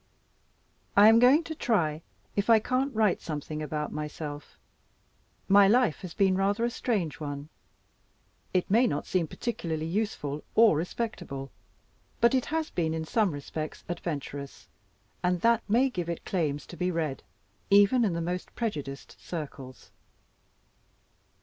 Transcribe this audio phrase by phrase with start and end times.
[0.97, 2.01] I AM going to try
[2.35, 4.57] if I can't write something about myself.
[5.47, 7.49] My life has been rather a strange one.
[8.51, 11.51] It may not seem particularly useful or respectable;
[12.19, 14.67] but it has been, in some respects, adventurous;
[15.21, 17.21] and that may give it claims to be read,
[17.69, 19.91] even in the most prejudiced circles.